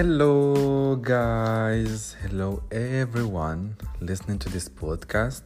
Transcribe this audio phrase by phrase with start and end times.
[0.00, 2.16] Hello, guys.
[2.22, 5.42] Hello, everyone listening to this podcast.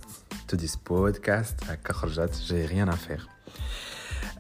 [0.47, 1.57] To this podcast,
[2.47, 3.27] j'ai rien à faire.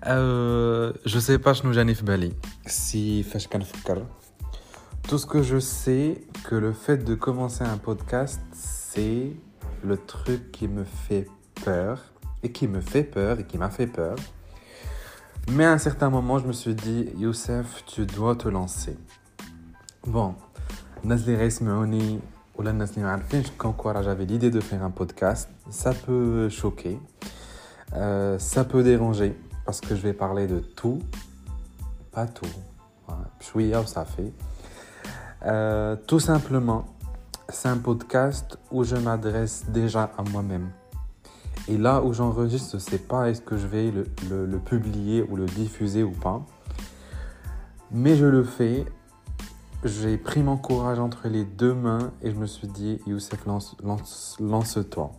[0.06, 2.34] Euh, je sais pas, je n'ai Bali.
[2.66, 3.24] Si,
[5.08, 9.32] tout ce que je sais, que le fait de commencer un podcast, c'est
[9.82, 11.26] le truc qui me fait
[11.64, 14.16] peur, et qui me fait peur, et qui m'a fait peur.
[15.52, 18.98] Mais à un certain moment, je me suis dit, Youssef, tu dois te lancer.
[20.08, 20.34] Bon,
[21.04, 22.20] Nasli Reismeoni
[22.58, 26.98] ou la Nasli Marfin, quand j'avais l'idée de faire un podcast, ça peut choquer,
[27.94, 30.98] euh, ça peut déranger, parce que je vais parler de tout,
[32.10, 32.50] pas tout,
[33.06, 33.86] voilà.
[33.86, 34.32] ça fait.
[35.46, 36.84] Euh, tout simplement,
[37.48, 40.70] c'est un podcast où je m'adresse déjà à moi-même.
[41.68, 46.02] Et là où j'enregistre, sais pas est-ce que je vais le publier ou le diffuser
[46.02, 46.44] ou pas.
[47.92, 48.84] Mais je le fais
[49.84, 53.76] j'ai pris mon courage entre les deux mains et je me suis dit, Youssef, lance,
[54.40, 55.12] lance, toi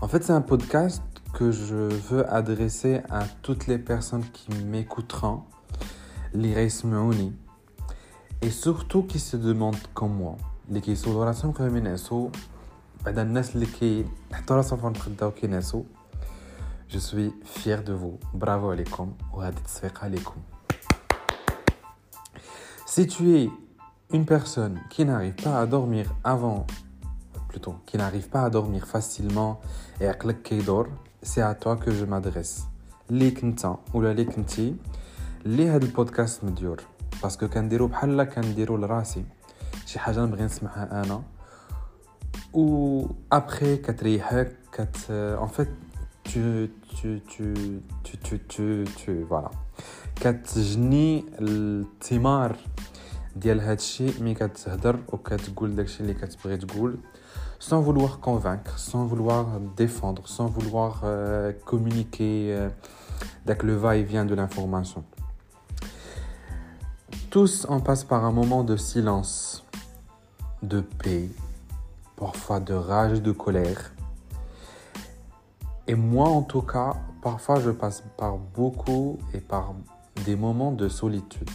[0.00, 1.02] En fait, c'est un podcast
[1.34, 5.42] que je veux adresser à toutes les personnes qui m'écouteront,
[6.32, 7.34] les Reismouni,
[8.42, 10.36] et surtout qui se demandent comme moi,
[10.70, 11.96] les qui sont dans la féminine,
[16.88, 18.18] je suis fier de vous.
[18.34, 18.74] Bravo.
[19.32, 19.52] Wa
[20.00, 20.42] alaikum.
[22.89, 23.49] Si tu es
[24.11, 26.67] une personne qui n'arrive pas à dormir avant,
[27.49, 29.59] plutôt, qui n'arrive pas à dormir facilement
[29.99, 30.15] et à
[30.65, 30.87] dort,
[31.21, 32.67] c'est à toi que je m'adresse.
[33.09, 33.33] Les
[33.93, 34.27] ou la les
[35.45, 36.81] les هذا البودكاست مديور
[37.23, 39.25] باسكو كنديرو بحال كنديرو لراسي
[39.85, 41.21] شي حاجه نبغي نسمعها انا
[42.53, 44.97] و ابخي كتريحك كت
[45.39, 45.69] en fait
[46.25, 47.51] tu tu tu
[48.03, 49.51] tu tu tu tu voilà
[50.19, 52.55] كتجني الثمار
[53.35, 56.97] ديال هادشي ملي كتهضر وكتقول داكشي اللي كتبغي تقول
[57.59, 62.69] sans vouloir convaincre, sans vouloir défendre, sans vouloir euh, communiquer euh,
[63.45, 65.03] avec le va-et-vient de l'information.
[67.29, 69.65] Tous en passent par un moment de silence,
[70.63, 71.29] de paix,
[72.15, 73.93] parfois de rage, de colère.
[75.87, 79.73] Et moi, en tout cas, parfois je passe par beaucoup et par
[80.24, 81.50] des moments de solitude.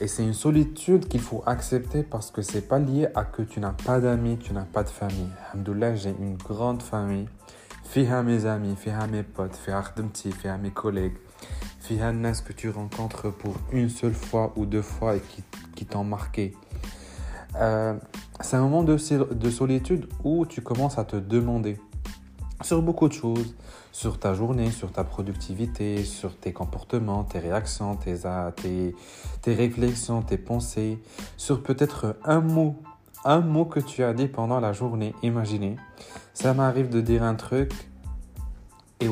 [0.00, 3.60] Et c'est une solitude qu'il faut accepter parce que c'est pas lié à que tu
[3.60, 5.28] n'as pas d'amis, tu n'as pas de famille.
[5.52, 7.26] Alhamdoulilah, j'ai une grande famille.
[7.84, 11.16] Fiha mes amis, fiha mes potes, fiha fiha mes collègues,
[11.80, 15.42] fiha nas que tu rencontres pour une seule fois ou deux fois et qui,
[15.74, 16.54] qui t'ont marqué.
[17.56, 17.94] Euh,
[18.40, 18.96] c'est un moment de,
[19.34, 21.78] de solitude où tu commences à te demander
[22.62, 23.54] sur beaucoup de choses,
[23.92, 28.16] sur ta journée, sur ta productivité, sur tes comportements, tes réactions, tes,
[28.56, 28.94] tes,
[29.42, 30.98] tes réflexions, tes pensées,
[31.36, 32.76] sur peut-être un mot,
[33.24, 35.14] un mot que tu as dit pendant la journée.
[35.22, 35.76] Imaginez,
[36.34, 37.72] ça m'arrive de dire un truc
[39.00, 39.08] et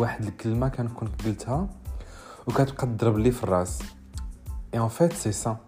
[4.73, 5.61] et en fait c'est ça.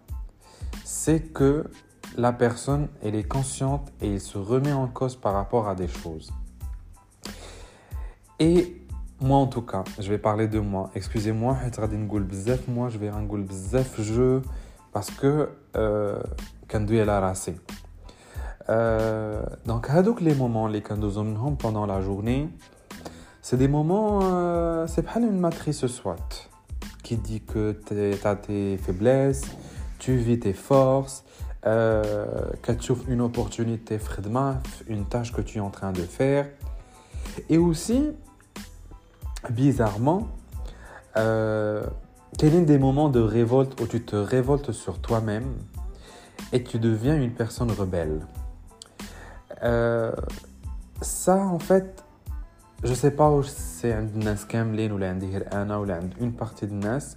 [0.84, 1.70] C'est que
[2.16, 5.88] la personne elle est consciente et elle se remet en cause par rapport à des
[5.88, 6.30] choses
[8.40, 8.76] et
[9.20, 10.90] moi en tout cas, je vais parler de moi.
[10.94, 11.56] Excusez-moi,
[12.68, 14.40] moi je vais rangoul bzef je
[14.92, 16.18] parce que euh,
[17.04, 17.50] la race.
[18.68, 21.18] Euh, donc donc les moments les nous
[21.54, 22.48] pendant la journée,
[23.42, 26.16] c'est des moments euh, c'est pas une matrice SWOT
[27.02, 29.42] qui dit que tu as tes faiblesses,
[29.98, 31.24] tu vis tes forces,
[31.66, 32.24] euh,
[32.62, 33.98] quand tu ouvres une opportunité,
[34.88, 36.48] une tâche que tu es en train de faire.
[37.48, 38.12] Et aussi,
[39.50, 40.28] bizarrement,
[41.16, 41.84] euh,
[42.38, 45.56] quel des moments de révolte où tu te révoltes sur toi-même
[46.52, 48.20] et tu deviens une personne rebelle
[49.62, 50.12] euh,
[51.02, 52.04] Ça, en fait,
[52.82, 53.92] je sais pas où c'est
[56.20, 57.16] une partie de nas.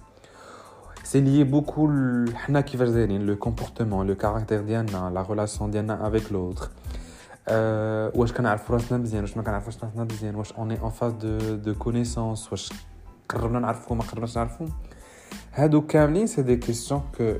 [1.04, 6.70] C'est lié beaucoup le comportement, le caractère d'Anna, la relation d'Anna avec l'autre
[7.49, 7.51] Euh,
[8.15, 11.75] واش كنعرفوا راسنا مزيان واش ما كنعرفوش راسنا مزيان واش اوني ان فاز دو دو
[11.75, 12.73] كونيسونس واش
[13.29, 14.67] قربنا نعرفوا ما قربناش نعرفوا
[15.53, 17.33] هادو كاملين سي دي كيسيون كو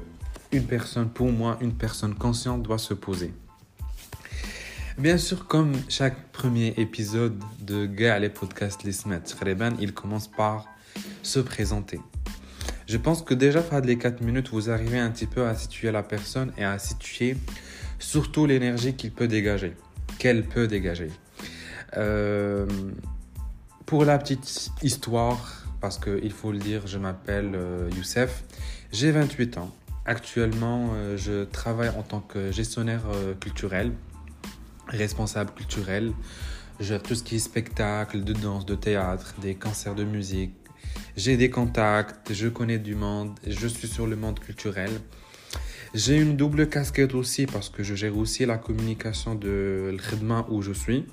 [0.55, 3.33] une personne pour moi une personne consciente doit se poser
[4.97, 8.95] Bien sûr, comme chaque premier épisode de Gars les podcasts les
[9.41, 10.65] Reban, il commence par
[11.23, 12.01] se présenter.
[12.85, 15.91] Je pense que déjà, par les 4 minutes, vous arrivez un petit peu à situer
[15.91, 17.37] la personne et à situer
[17.97, 19.73] surtout l'énergie qu'il peut dégager
[20.24, 21.10] qu'elle peut dégager.
[21.98, 22.66] Euh,
[23.84, 28.42] pour la petite histoire, parce qu'il faut le dire, je m'appelle euh, Youssef,
[28.90, 29.70] j'ai 28 ans.
[30.06, 33.02] actuellement, euh, je travaille en tant que gestionnaire
[33.38, 33.92] culturel,
[34.88, 36.14] responsable culturel.
[36.80, 40.54] Je tout ce qui est spectacle, de danse, de théâtre, des concerts de musique.
[41.18, 44.90] J'ai des contacts, je connais du monde, je suis sur le monde culturel.
[45.94, 50.60] J'ai une double casquette aussi parce que je gère aussi la communication de l'Khidma où
[50.60, 51.06] je suis.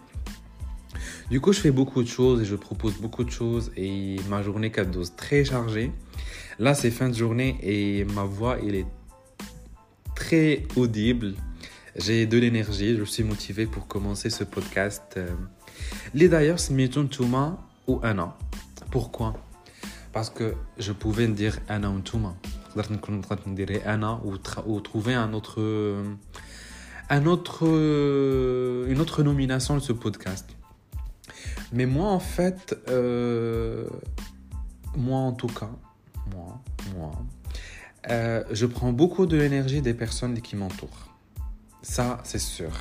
[1.29, 4.41] Du coup, je fais beaucoup de choses et je propose beaucoup de choses et ma
[4.41, 5.91] journée 4 doses très chargée.
[6.57, 8.87] Là, c'est fin de journée et ma voix, elle est
[10.15, 11.35] très audible.
[11.95, 15.19] J'ai de l'énergie, je suis motivé pour commencer ce podcast.
[16.15, 16.73] Les d'ailleurs, c'est
[17.07, 18.35] Touma ou Anna.
[18.89, 19.35] Pourquoi?
[20.11, 22.35] Parce que je pouvais dire Anna ou Touma.
[23.84, 24.20] Anna
[24.66, 25.60] ou trouver un autre,
[27.10, 27.64] un autre,
[28.88, 30.56] une autre nomination de ce podcast.
[31.72, 33.88] Mais moi, en fait, euh,
[34.96, 35.70] moi en tout cas,
[36.32, 36.62] moi,
[36.94, 37.12] moi,
[38.10, 41.08] euh, je prends beaucoup de l'énergie des personnes qui m'entourent.
[41.82, 42.72] Ça, c'est sûr.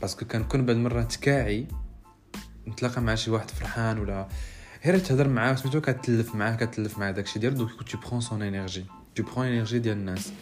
[0.00, 1.66] Parce que quand نكون بعد مرة تكاعي
[2.68, 4.28] نتلاقى مع شي واحد فرحان ولا
[4.84, 8.86] غير تهضر معاه سميتو كتلف معاه كتلف معاه داكشي ديالو دوك tu prends son énergie
[9.14, 10.32] tu prends l'énergie ديال الناس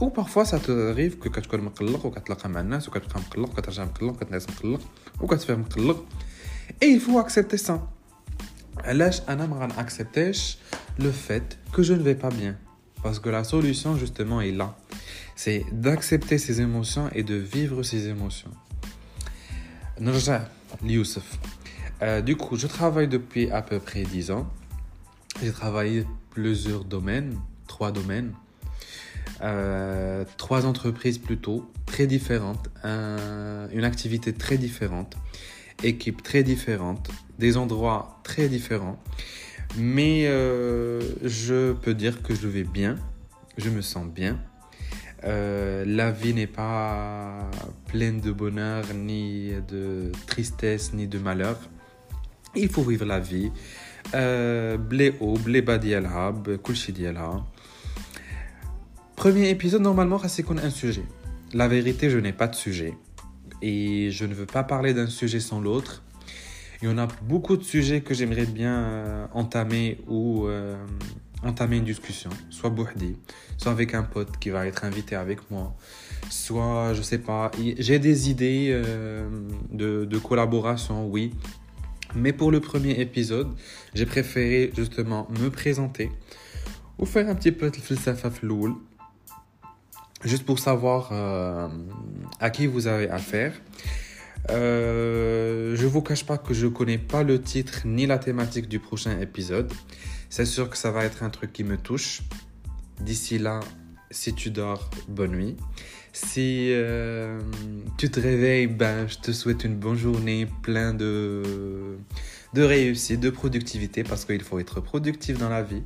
[0.00, 4.46] ou parfois ça t'arrive que كتكون مقلق وكتلاقى مع الناس وكتبقى مقلق وكترجع مقلق وكتنعس
[4.50, 4.80] مقلق
[5.20, 6.04] وكتفهم مقلق
[6.84, 7.72] et il faut accepter ça
[8.78, 10.58] علاش انا ما غنaccepteش
[11.00, 12.68] le fait que je ne vais pas bien
[13.02, 14.76] parce que la solution, justement, est là.
[15.36, 18.50] C'est d'accepter ses émotions et de vivre ses émotions.
[20.84, 21.38] Youssef.
[22.02, 24.46] Euh, du coup, je travaille depuis à peu près 10 ans.
[25.42, 28.33] J'ai travaillé plusieurs domaines, trois domaines,
[29.41, 35.17] euh, trois entreprises plutôt, très différentes, une activité très différente,
[35.83, 38.99] équipe très différente, des endroits très différents.
[39.77, 42.95] Mais euh, je peux dire que je vais bien,
[43.57, 44.39] je me sens bien.
[45.25, 47.49] Euh, la vie n'est pas
[47.87, 51.57] pleine de bonheur, ni de tristesse, ni de malheur.
[52.55, 53.51] Il faut vivre la vie.
[54.13, 57.41] Blé haut, blé bas dialab, kulchi dialab.
[59.23, 61.05] Premier épisode, normalement, c'est qu'on a un sujet.
[61.53, 62.93] La vérité, je n'ai pas de sujet.
[63.61, 66.03] Et je ne veux pas parler d'un sujet sans l'autre.
[66.81, 70.75] Il y en a beaucoup de sujets que j'aimerais bien euh, entamer ou euh,
[71.41, 73.15] entamer une discussion, soit Bouhdi,
[73.55, 75.73] soit avec un pote qui va être invité avec moi,
[76.29, 79.25] soit, je sais pas, j'ai des idées euh,
[79.71, 81.31] de, collaboration, oui.
[82.13, 83.47] Mais pour le premier épisode,
[83.93, 86.11] j'ai préféré justement me présenter
[86.99, 88.75] ou faire un petit peu de floul,
[90.25, 91.11] juste pour savoir
[92.39, 93.53] à qui vous avez affaire.
[94.49, 98.79] Euh, je vous cache pas que je connais pas le titre ni la thématique du
[98.79, 99.71] prochain épisode.
[100.29, 102.21] C'est sûr que ça va être un truc qui me touche.
[102.99, 103.61] D'ici là,
[104.11, 105.55] si tu dors, bonne nuit.
[106.11, 107.39] Si euh,
[107.97, 111.97] tu te réveilles, ben, je te souhaite une bonne journée, plein de,
[112.53, 115.83] de réussite, de productivité, parce qu'il faut être productif dans la vie.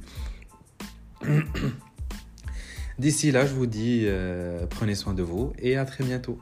[3.00, 6.40] D'ici là, je vous dis, euh, prenez soin de vous et à très bientôt.